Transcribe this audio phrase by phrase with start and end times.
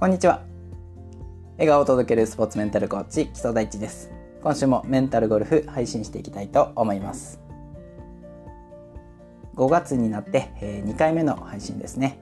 [0.00, 0.40] こんにちは。
[1.58, 4.10] 笑顔を届けるスポーツメンタルコーチ木曽大地です。
[4.42, 7.38] 今週もメンタルゴルフ配信していきたいと思います。
[9.56, 12.18] 5月になって2回目の配信ですね。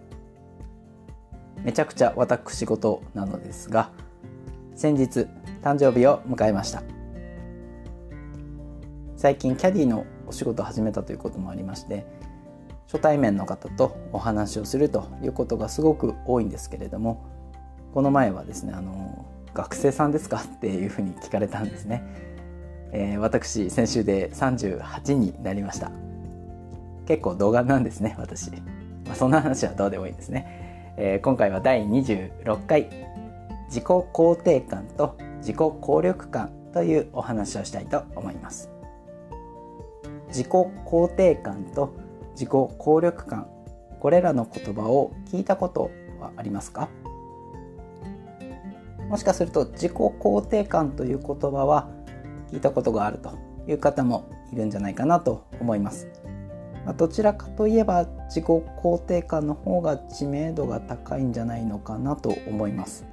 [1.63, 3.93] めちゃくちゃ私事なのですが
[4.75, 5.29] 先日
[5.63, 6.83] 誕生日を迎えました。
[9.15, 12.07] 最近キャディのお仕事を始めたということもありまして
[12.91, 17.38] 初対面の方とお話をするということがすごく多いんですけれども
[17.99, 22.05] この前はですねあの学生さんですかっていうふうに聞かれたんですね、
[22.93, 25.91] えー、私先週で38になりました。
[27.09, 32.89] 結構動画なんですね私、まあ、そんな話はどうでもいいですね、えー、今回は第26回
[33.67, 38.71] 自己肯定感と自己効力感というお話をしたいと思います。
[40.29, 41.97] 自己肯定感と
[42.35, 43.49] 自己効力感
[43.99, 45.91] これらの言葉を聞いたこと
[46.21, 46.89] はありますか？
[49.09, 51.89] もしかすると自己肯定感という言葉は
[52.53, 56.09] 聞いたことがあるという方もいるんじゃないかなと思います。
[56.85, 63.07] まどちらかといえば自己肯定感の方が知名度が高いんじゃないのかなと思います。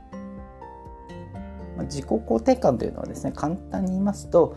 [1.77, 4.55] ま自己肯定感というのはですね簡単に言いますと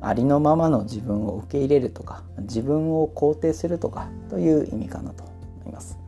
[0.00, 5.24] ありのままの自分を受け入れるとか自分を肯定するとかという意味かなと
[5.62, 6.03] 思います。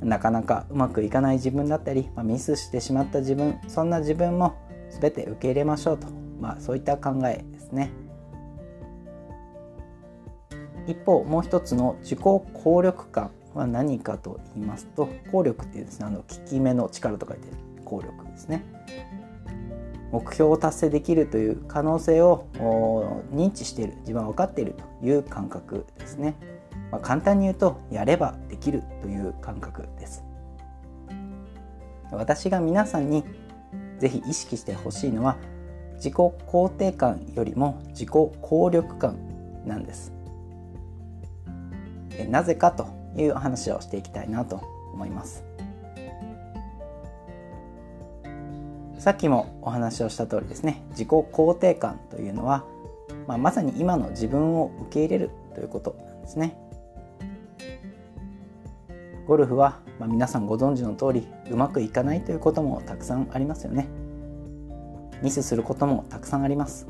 [0.00, 4.54] なかなかうまくいかない自分だったり、まあ、ミスしてしまった自分そんな自分も
[5.00, 6.08] 全て受け入れましょうと、
[6.40, 7.90] まあ、そういった考えですね。
[10.86, 17.48] 一方もう一つの自己効力感は何かと言いますと効力っていうですねあの効き目の力と書いて
[17.84, 18.64] 効力ですね。
[20.12, 22.46] 目標を達成できるという可能性を
[23.32, 26.34] 認知している自分は分かっているという感覚ですね。
[26.90, 30.24] まあ、簡単に言うとやればできるという感覚です。
[32.12, 33.24] 私が皆さんに
[33.98, 35.36] ぜひ意識してほしいのは
[35.94, 39.18] 自己肯定感よりも自己効力感
[39.64, 40.12] なんです。
[42.28, 44.60] なぜかという話をしていきたいなと
[44.92, 45.44] 思います。
[48.98, 52.66] さっきもお話をした通りですね自己肯定感というのは、
[53.26, 56.54] まあ、まさに今の自分を受け入れるということなんですね。
[59.30, 63.86] ゴルフは、まあ、皆さんご存知の通りうまくいかないということもたくさんありますよね。
[65.22, 66.88] ミスすることもたくさんあります。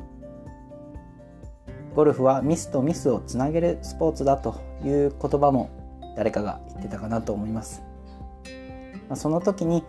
[1.95, 5.69] ゴルフはミスとミスをつなげるスポーツだという言葉も
[6.17, 7.83] 誰かが言ってたかなと思います、
[9.09, 9.85] まあ、その時に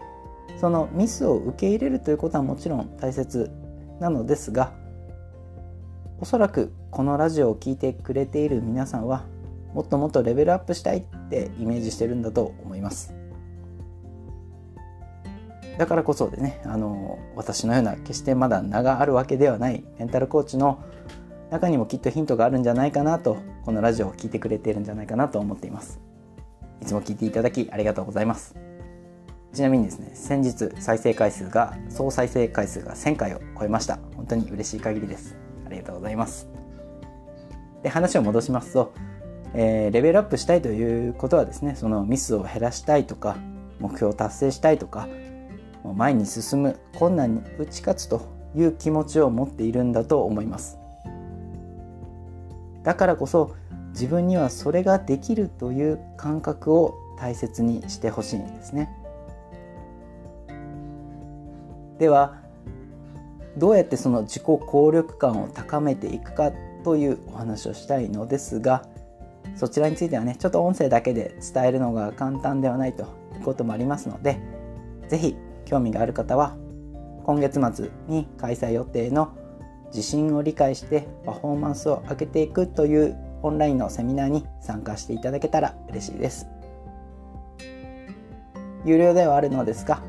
[0.59, 3.49] そのミスを受け入れるということはもちろん大切
[4.01, 4.73] なのですが
[6.19, 9.23] おそらくこのラジオを聴いてくれている皆さんは
[9.73, 13.13] もっともっとレベルアップしたいってイメージしてるんだと思います。
[15.77, 20.83] だからこそでねあの私のような決してまだ名があるわけではないメンタルコーチの
[21.49, 25.99] 中にもきっとヒントがあるんじゃないかなとこのラジオを聴いてくれてるんじゃないかなと思っています。
[26.81, 28.55] いつも聞いていただきありがとうございます。
[29.53, 33.99] ちなみにですね先日再生回数が総再生回数が1000回を超えました。
[34.15, 35.35] 本当に嬉しい限りです。
[35.65, 36.49] ありがとうございます。
[37.83, 38.93] で話を戻しますと
[39.53, 43.37] えー、レベルアップしたいということはですねそのミスを減らしたいとか
[43.79, 45.09] 目標を達成したいとか
[45.95, 48.21] 前に進む困難に打ち勝つと
[48.55, 50.77] いう気持ちを持っているんだと思います。
[52.83, 53.55] だからこそ
[53.89, 58.89] 自分にはそれができるという感覚を大切にしてほしいんですね。
[61.99, 62.39] では
[63.57, 66.51] どうやってその自己効力感を高めていくか
[66.83, 68.85] というお話をしたいのですが
[69.55, 73.03] そちらについてはねちょっと音声だけで伝えるのが簡単ではないと
[73.35, 74.39] いうこともありますので
[75.09, 75.35] 是非
[75.65, 76.55] 興味がある方は
[77.23, 79.35] 今月末に開催予定の
[79.87, 86.47] 自信を理解してパフォーマンスを上げていくというオンラインのセミナーに参加していただけたら嬉しいです
[88.85, 90.01] 有料ではあるのですが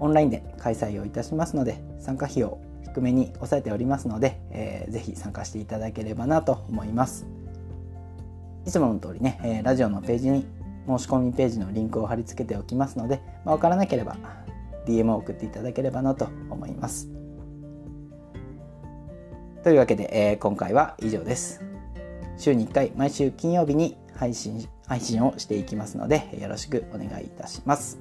[0.00, 7.26] オンラインで開催をいたしますので参加費を低めに抑えておりますので、えー、ぜひ参加していただければなと思います。
[8.66, 10.46] いつもの通りね、えラジオのページに
[10.86, 14.16] 申し込みページのリンクを貼り付けておきますので、まあ、分からなければ
[14.86, 17.08] DM を送っていただければなと思います。
[19.62, 21.62] というわけで、えー、今回は以上です。
[22.36, 27.98] 週に1回、毎週金曜日に配信配信をしていきますので、よろしくお願いいたします。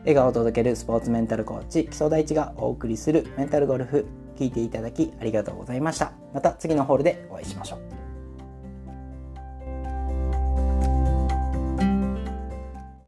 [0.00, 6.12] 笑顔を届けるスポーツメンタルコーチ、木曽大地がお送りするメンタルゴルフ、聞いていただきありがとうございました。
[6.32, 7.93] また次のホールでお会いしましょう。